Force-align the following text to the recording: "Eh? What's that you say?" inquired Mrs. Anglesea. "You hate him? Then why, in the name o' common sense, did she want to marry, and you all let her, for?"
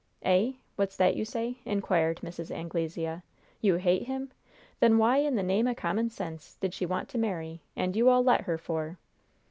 "Eh? 0.23 0.53
What's 0.77 0.97
that 0.97 1.15
you 1.15 1.23
say?" 1.25 1.57
inquired 1.63 2.21
Mrs. 2.23 2.49
Anglesea. 2.49 3.21
"You 3.61 3.75
hate 3.75 4.07
him? 4.07 4.31
Then 4.79 4.97
why, 4.97 5.17
in 5.17 5.35
the 5.35 5.43
name 5.43 5.67
o' 5.67 5.75
common 5.75 6.09
sense, 6.09 6.55
did 6.59 6.73
she 6.73 6.87
want 6.87 7.07
to 7.09 7.19
marry, 7.19 7.61
and 7.75 7.95
you 7.95 8.09
all 8.09 8.23
let 8.23 8.41
her, 8.45 8.57
for?" 8.57 8.97